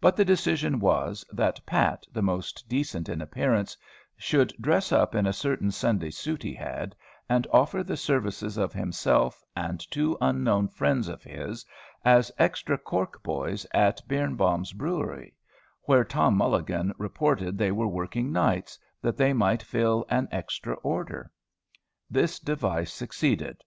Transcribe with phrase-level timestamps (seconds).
[0.00, 3.76] But the decision was, that Pat, the most decent in appearance,
[4.16, 6.96] should dress up in a certain Sunday suit he had,
[7.28, 11.64] and offer the services of himself, and two unknown friends of his,
[12.04, 15.32] as extra cork boys at Birnebaum's brewery,
[15.82, 21.30] where Tom Mulligan reported they were working nights, that they might fill an extra order.
[22.10, 23.62] This device succeeded.